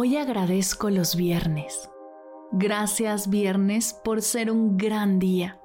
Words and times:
Hoy 0.00 0.16
agradezco 0.16 0.90
los 0.90 1.16
viernes. 1.16 1.90
Gracias 2.52 3.28
viernes 3.28 4.00
por 4.04 4.22
ser 4.22 4.48
un 4.48 4.76
gran 4.76 5.18
día. 5.18 5.60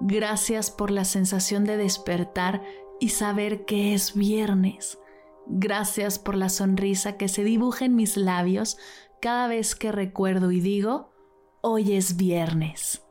Gracias 0.00 0.72
por 0.72 0.90
la 0.90 1.04
sensación 1.04 1.62
de 1.62 1.76
despertar 1.76 2.64
y 2.98 3.10
saber 3.10 3.64
que 3.64 3.94
es 3.94 4.16
viernes. 4.16 4.98
Gracias 5.46 6.18
por 6.18 6.34
la 6.34 6.48
sonrisa 6.48 7.16
que 7.16 7.28
se 7.28 7.44
dibuja 7.44 7.84
en 7.84 7.94
mis 7.94 8.16
labios 8.16 8.76
cada 9.20 9.46
vez 9.46 9.76
que 9.76 9.92
recuerdo 9.92 10.50
y 10.50 10.58
digo, 10.58 11.12
hoy 11.60 11.92
es 11.92 12.16
viernes. 12.16 13.04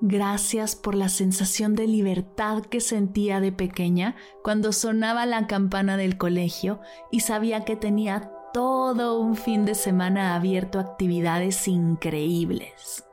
Gracias 0.00 0.76
por 0.76 0.94
la 0.94 1.08
sensación 1.08 1.74
de 1.74 1.88
libertad 1.88 2.62
que 2.62 2.80
sentía 2.80 3.40
de 3.40 3.50
pequeña 3.50 4.14
cuando 4.44 4.72
sonaba 4.72 5.26
la 5.26 5.48
campana 5.48 5.96
del 5.96 6.16
colegio 6.16 6.80
y 7.10 7.20
sabía 7.20 7.64
que 7.64 7.74
tenía 7.74 8.30
todo 8.52 9.18
un 9.18 9.34
fin 9.34 9.64
de 9.64 9.74
semana 9.74 10.36
abierto 10.36 10.78
a 10.78 10.82
actividades 10.82 11.66
increíbles. 11.66 13.04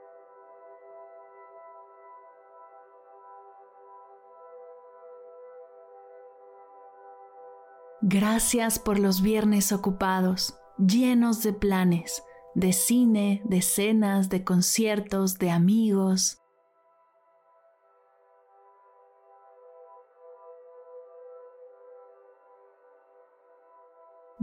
Gracias 8.01 8.77
por 8.77 8.99
los 8.99 9.23
viernes 9.23 9.71
ocupados, 9.71 10.59
llenos 10.77 11.41
de 11.41 11.53
planes, 11.53 12.21
de 12.53 12.71
cine, 12.71 13.41
de 13.45 13.63
cenas, 13.63 14.29
de 14.29 14.43
conciertos, 14.43 15.39
de 15.39 15.49
amigos. 15.49 16.44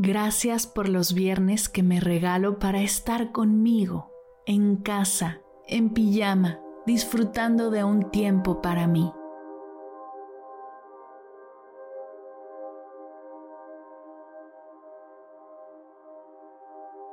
Gracias 0.04 0.66
por 0.66 0.88
los 0.88 1.14
viernes 1.14 1.68
que 1.68 1.84
me 1.84 2.00
regalo 2.00 2.58
para 2.58 2.82
estar 2.82 3.30
conmigo, 3.30 4.10
en 4.46 4.74
casa, 4.74 5.42
en 5.68 5.90
pijama, 5.90 6.58
disfrutando 6.86 7.70
de 7.70 7.84
un 7.84 8.10
tiempo 8.10 8.60
para 8.60 8.88
mí. 8.88 9.12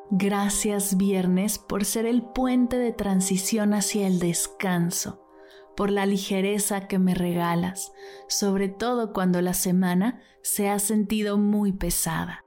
Gracias 0.09 0.97
viernes 0.97 1.59
por 1.59 1.85
ser 1.85 2.07
el 2.07 2.23
puente 2.23 2.79
de 2.79 2.91
transición 2.91 3.75
hacia 3.75 4.07
el 4.07 4.17
descanso, 4.17 5.23
por 5.77 5.91
la 5.91 6.07
ligereza 6.07 6.87
que 6.87 6.97
me 6.97 7.13
regalas, 7.13 7.93
sobre 8.27 8.67
todo 8.67 9.13
cuando 9.13 9.43
la 9.43 9.53
semana 9.53 10.23
se 10.41 10.69
ha 10.69 10.79
sentido 10.79 11.37
muy 11.37 11.71
pesada. 11.71 12.45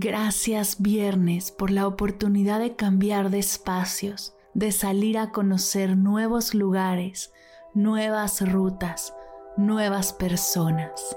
Gracias 0.00 0.80
viernes 0.80 1.50
por 1.50 1.72
la 1.72 1.88
oportunidad 1.88 2.60
de 2.60 2.76
cambiar 2.76 3.30
de 3.30 3.40
espacios, 3.40 4.32
de 4.54 4.70
salir 4.70 5.18
a 5.18 5.32
conocer 5.32 5.96
nuevos 5.96 6.54
lugares, 6.54 7.32
nuevas 7.74 8.48
rutas, 8.48 9.12
nuevas 9.56 10.12
personas. 10.12 11.16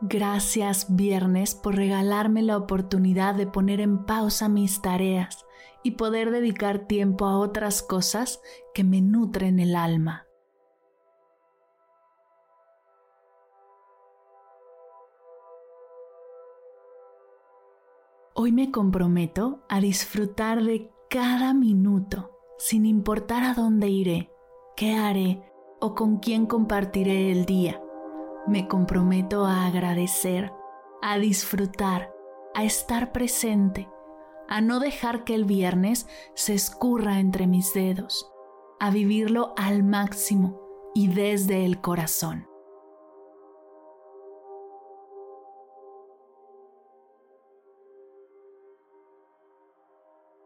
Gracias 0.00 0.96
viernes 0.96 1.54
por 1.54 1.76
regalarme 1.76 2.40
la 2.40 2.56
oportunidad 2.56 3.34
de 3.34 3.46
poner 3.46 3.82
en 3.82 4.06
pausa 4.06 4.48
mis 4.48 4.80
tareas 4.80 5.44
y 5.82 5.90
poder 5.90 6.30
dedicar 6.30 6.86
tiempo 6.86 7.26
a 7.26 7.36
otras 7.36 7.82
cosas 7.82 8.40
que 8.72 8.82
me 8.82 9.02
nutren 9.02 9.60
el 9.60 9.76
alma. 9.76 10.23
Hoy 18.44 18.52
me 18.52 18.70
comprometo 18.70 19.64
a 19.70 19.80
disfrutar 19.80 20.62
de 20.62 20.92
cada 21.08 21.54
minuto, 21.54 22.30
sin 22.58 22.84
importar 22.84 23.42
a 23.42 23.54
dónde 23.54 23.88
iré, 23.88 24.30
qué 24.76 24.96
haré 24.96 25.50
o 25.80 25.94
con 25.94 26.18
quién 26.18 26.44
compartiré 26.44 27.32
el 27.32 27.46
día. 27.46 27.82
Me 28.46 28.68
comprometo 28.68 29.46
a 29.46 29.64
agradecer, 29.64 30.52
a 31.00 31.16
disfrutar, 31.16 32.12
a 32.54 32.64
estar 32.64 33.12
presente, 33.12 33.88
a 34.46 34.60
no 34.60 34.78
dejar 34.78 35.24
que 35.24 35.34
el 35.34 35.46
viernes 35.46 36.06
se 36.34 36.52
escurra 36.52 37.20
entre 37.20 37.46
mis 37.46 37.72
dedos, 37.72 38.30
a 38.78 38.90
vivirlo 38.90 39.54
al 39.56 39.84
máximo 39.84 40.60
y 40.94 41.08
desde 41.08 41.64
el 41.64 41.80
corazón. 41.80 42.46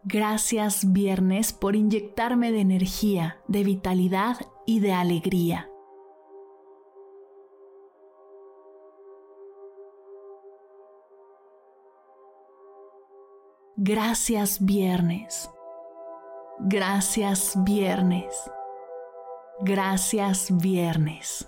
Gracias 0.04 0.92
viernes 0.92 1.52
por 1.52 1.76
inyectarme 1.76 2.52
de 2.52 2.60
energía, 2.60 3.38
de 3.48 3.64
vitalidad 3.64 4.36
y 4.64 4.80
de 4.80 4.92
alegría. 4.92 5.68
Gracias 13.76 14.64
viernes. 14.64 15.48
Gracias 16.58 17.54
viernes. 17.64 18.50
Gracias 19.60 20.48
viernes. 20.56 21.47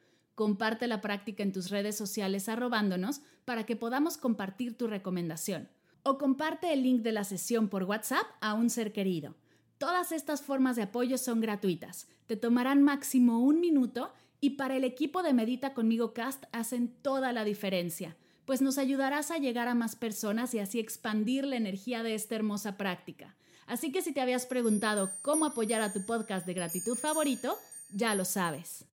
Comparte 0.35 0.87
la 0.87 1.01
práctica 1.01 1.43
en 1.43 1.51
tus 1.51 1.69
redes 1.69 1.97
sociales 1.97 2.49
arrobándonos 2.49 3.21
para 3.45 3.65
que 3.65 3.75
podamos 3.75 4.17
compartir 4.17 4.77
tu 4.77 4.87
recomendación. 4.87 5.69
O 6.03 6.17
comparte 6.17 6.73
el 6.73 6.83
link 6.83 7.01
de 7.01 7.11
la 7.11 7.23
sesión 7.23 7.69
por 7.69 7.83
WhatsApp 7.83 8.25
a 8.39 8.53
un 8.53 8.69
ser 8.69 8.91
querido. 8.91 9.35
Todas 9.77 10.11
estas 10.11 10.41
formas 10.41 10.75
de 10.75 10.83
apoyo 10.83 11.17
son 11.17 11.41
gratuitas. 11.41 12.07
Te 12.27 12.37
tomarán 12.37 12.83
máximo 12.83 13.39
un 13.39 13.59
minuto 13.59 14.11
y 14.39 14.51
para 14.51 14.75
el 14.75 14.83
equipo 14.83 15.23
de 15.23 15.33
Medita 15.33 15.73
conmigo 15.73 16.13
Cast 16.13 16.45
hacen 16.51 16.87
toda 17.01 17.31
la 17.31 17.43
diferencia, 17.43 18.17
pues 18.45 18.61
nos 18.61 18.77
ayudarás 18.77 19.31
a 19.31 19.37
llegar 19.37 19.67
a 19.67 19.75
más 19.75 19.95
personas 19.95 20.53
y 20.53 20.59
así 20.59 20.79
expandir 20.79 21.45
la 21.45 21.57
energía 21.57 22.03
de 22.03 22.15
esta 22.15 22.35
hermosa 22.35 22.77
práctica. 22.77 23.35
Así 23.67 23.91
que 23.91 24.01
si 24.01 24.13
te 24.13 24.21
habías 24.21 24.45
preguntado 24.45 25.11
cómo 25.21 25.45
apoyar 25.45 25.81
a 25.81 25.93
tu 25.93 26.05
podcast 26.05 26.45
de 26.45 26.53
gratitud 26.53 26.97
favorito, 26.97 27.57
ya 27.93 28.15
lo 28.15 28.25
sabes. 28.25 28.85